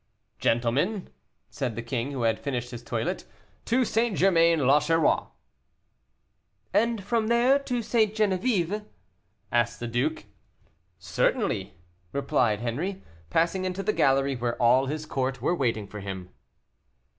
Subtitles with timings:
[0.39, 1.11] "Gentlemen,"
[1.51, 3.23] said the king, who had finished his toilet,
[3.65, 4.17] "to St.
[4.17, 5.27] Germain l'Auxerrois."
[6.73, 8.15] "And from there to St.
[8.15, 8.81] Genevieve?"
[9.51, 10.25] asked the duke.
[10.97, 11.75] "Certainly,"
[12.13, 16.29] replied Henri, passing into the gallery where all his court were waiting for him.